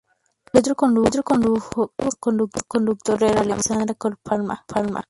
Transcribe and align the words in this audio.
El 0.51 0.61
otro 0.61 0.73
conductor 0.73 1.23
era 3.23 3.43
una 3.43 3.55
mujer, 3.55 3.77
Alejandrina 3.77 3.93
Cox 3.93 4.17
Palma. 4.25 4.65